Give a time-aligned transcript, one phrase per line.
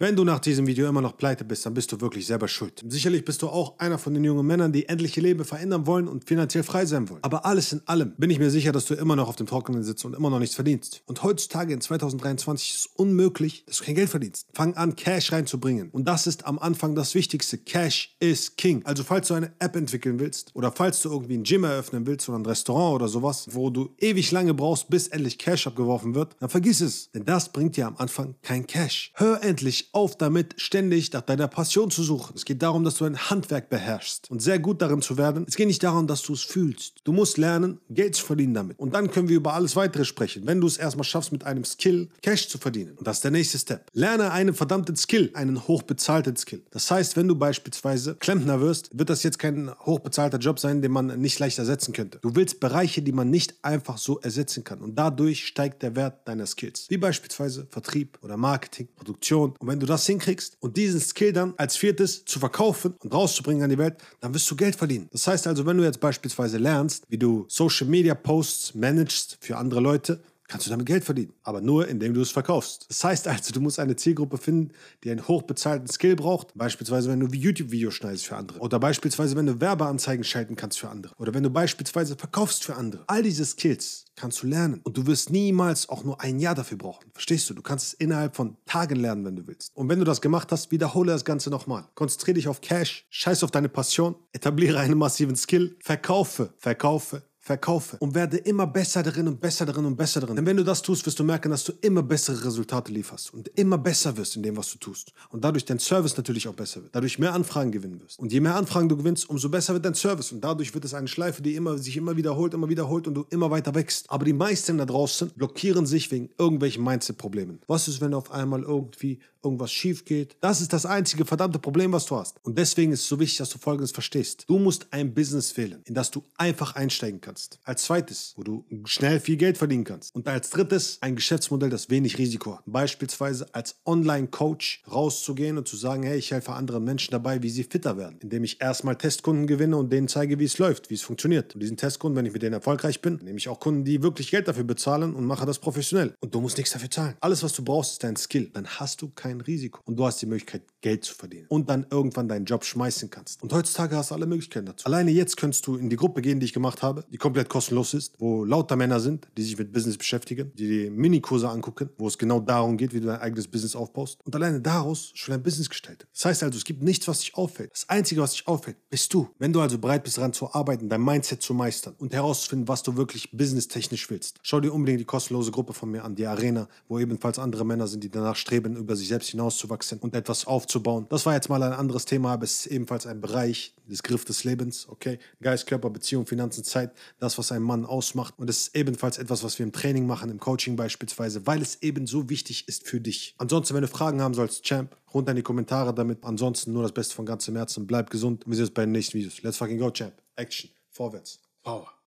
[0.00, 2.84] Wenn du nach diesem Video immer noch pleite bist, dann bist du wirklich selber schuld.
[2.86, 6.06] Sicherlich bist du auch einer von den jungen Männern, die endlich ihr Leben verändern wollen
[6.06, 7.18] und finanziell frei sein wollen.
[7.24, 9.82] Aber alles in allem bin ich mir sicher, dass du immer noch auf dem Trockenen
[9.82, 11.02] sitzt und immer noch nichts verdienst.
[11.06, 14.46] Und heutzutage in 2023 ist es unmöglich, dass du kein Geld verdienst.
[14.52, 15.88] Fang an, Cash reinzubringen.
[15.90, 17.58] Und das ist am Anfang das Wichtigste.
[17.58, 18.82] Cash is King.
[18.84, 22.28] Also falls du eine App entwickeln willst oder falls du irgendwie ein Gym eröffnen willst
[22.28, 26.36] oder ein Restaurant oder sowas, wo du ewig lange brauchst, bis endlich Cash abgeworfen wird,
[26.38, 27.10] dann vergiss es.
[27.10, 29.10] Denn das bringt dir am Anfang kein Cash.
[29.16, 32.34] Hör endlich auf damit, ständig nach deiner Passion zu suchen.
[32.36, 35.44] Es geht darum, dass du ein Handwerk beherrschst und sehr gut darin zu werden.
[35.48, 36.94] Es geht nicht darum, dass du es fühlst.
[37.04, 38.78] Du musst lernen, Geld zu verdienen damit.
[38.78, 40.46] Und dann können wir über alles weitere sprechen.
[40.46, 42.96] Wenn du es erstmal schaffst, mit einem Skill Cash zu verdienen.
[42.96, 43.86] Und das ist der nächste Step.
[43.92, 46.62] Lerne einen verdammten Skill, einen hochbezahlten Skill.
[46.70, 50.92] Das heißt, wenn du beispielsweise Klempner wirst, wird das jetzt kein hochbezahlter Job sein, den
[50.92, 52.18] man nicht leicht ersetzen könnte.
[52.22, 54.80] Du willst Bereiche, die man nicht einfach so ersetzen kann.
[54.80, 56.86] Und dadurch steigt der Wert deiner Skills.
[56.88, 59.54] Wie beispielsweise Vertrieb oder Marketing, Produktion.
[59.58, 63.62] Und wenn du das hinkriegst und diesen Skill dann als viertes zu verkaufen und rauszubringen
[63.62, 65.08] an die Welt, dann wirst du Geld verdienen.
[65.12, 69.56] Das heißt also, wenn du jetzt beispielsweise lernst, wie du Social Media Posts managst für
[69.56, 71.32] andere Leute, kannst du damit Geld verdienen.
[71.44, 72.86] Aber nur, indem du es verkaufst.
[72.88, 74.72] Das heißt also, du musst eine Zielgruppe finden,
[75.04, 76.54] die einen hochbezahlten Skill braucht.
[76.54, 78.58] Beispielsweise, wenn du YouTube-Videos schneidest für andere.
[78.58, 81.14] Oder beispielsweise, wenn du Werbeanzeigen schalten kannst für andere.
[81.18, 83.04] Oder wenn du beispielsweise verkaufst für andere.
[83.06, 84.80] All diese Skills kannst du lernen.
[84.84, 87.10] Und du wirst niemals auch nur ein Jahr dafür brauchen.
[87.12, 87.54] Verstehst du?
[87.54, 89.70] Du kannst es innerhalb von Tagen lernen, wenn du willst.
[89.74, 91.84] Und wenn du das gemacht hast, wiederhole das Ganze nochmal.
[91.94, 97.96] Konzentriere dich auf Cash, scheiß auf deine Passion, etabliere einen massiven Skill, verkaufe, verkaufe, verkaufe
[97.98, 100.36] und werde immer besser darin und besser darin und besser darin.
[100.36, 103.48] Denn wenn du das tust, wirst du merken, dass du immer bessere Resultate lieferst und
[103.54, 105.12] immer besser wirst in dem, was du tust.
[105.30, 106.94] Und dadurch dein Service natürlich auch besser wird.
[106.94, 108.18] Dadurch mehr Anfragen gewinnen wirst.
[108.18, 110.30] Und je mehr Anfragen du gewinnst, umso besser wird dein Service.
[110.30, 113.24] Und dadurch wird es eine Schleife, die immer, sich immer wiederholt, immer wiederholt und du
[113.30, 114.10] immer weiter wächst.
[114.10, 117.60] Aber die meisten da draußen blockieren sich wegen irgendwelchen Mindset-Problemen.
[117.66, 120.36] Was ist, wenn auf einmal irgendwie irgendwas schief geht?
[120.42, 122.36] Das ist das einzige verdammte Problem, was du hast.
[122.42, 124.44] Und deswegen ist es so wichtig, dass du Folgendes verstehst.
[124.48, 127.60] Du musst ein Business wählen, in das du einfach einsteigen kannst kannst.
[127.64, 130.14] Als zweites, wo du schnell viel Geld verdienen kannst.
[130.14, 132.62] Und als drittes, ein Geschäftsmodell, das wenig Risiko hat.
[132.66, 137.64] Beispielsweise als Online-Coach rauszugehen und zu sagen, hey, ich helfe anderen Menschen dabei, wie sie
[137.64, 138.18] fitter werden.
[138.20, 141.54] Indem ich erstmal Testkunden gewinne und denen zeige, wie es läuft, wie es funktioniert.
[141.54, 144.30] Und diesen Testkunden, wenn ich mit denen erfolgreich bin, nehme ich auch Kunden, die wirklich
[144.30, 146.14] Geld dafür bezahlen und mache das professionell.
[146.20, 147.14] Und du musst nichts dafür zahlen.
[147.20, 148.50] Alles, was du brauchst, ist dein Skill.
[148.52, 149.80] Dann hast du kein Risiko.
[149.84, 151.46] Und du hast die Möglichkeit, Geld zu verdienen.
[151.48, 153.42] Und dann irgendwann deinen Job schmeißen kannst.
[153.42, 154.86] Und heutzutage hast du alle Möglichkeiten dazu.
[154.86, 157.92] Alleine jetzt könntest du in die Gruppe gehen, die ich gemacht habe, die komplett kostenlos
[157.92, 162.08] ist, wo lauter Männer sind, die sich mit Business beschäftigen, die die Minikurse angucken, wo
[162.08, 164.18] es genau darum geht, wie du dein eigenes Business aufbaust.
[164.24, 166.08] Und alleine daraus schon ein Business gestaltet.
[166.14, 167.72] Das heißt also, es gibt nichts, was dich auffällt.
[167.72, 169.28] Das Einzige, was dich auffällt, bist du.
[169.38, 172.82] Wenn du also bereit bist, daran zu arbeiten, dein Mindset zu meistern und herauszufinden, was
[172.82, 176.66] du wirklich businesstechnisch willst, schau dir unbedingt die kostenlose Gruppe von mir an, die Arena,
[176.88, 181.04] wo ebenfalls andere Männer sind, die danach streben, über sich selbst hinauszuwachsen und etwas aufzubauen.
[181.10, 184.24] Das war jetzt mal ein anderes Thema, aber es ist ebenfalls ein Bereich des Griff
[184.24, 185.18] des Lebens, okay?
[185.40, 188.34] Geist, Körper, Beziehung, Finanzen, Zeit, das, was ein Mann ausmacht.
[188.38, 191.82] Und es ist ebenfalls etwas, was wir im Training machen, im Coaching beispielsweise, weil es
[191.82, 193.34] eben so wichtig ist für dich.
[193.38, 196.24] Ansonsten, wenn du Fragen haben sollst, Champ, runter in die Kommentare damit.
[196.24, 197.86] Ansonsten nur das Beste von ganzem Herzen.
[197.86, 198.44] Bleib gesund.
[198.46, 199.42] Wir sehen uns bei den nächsten Videos.
[199.42, 200.14] Let's fucking go, Champ.
[200.36, 200.70] Action.
[200.90, 201.40] Vorwärts.
[201.62, 201.88] Power.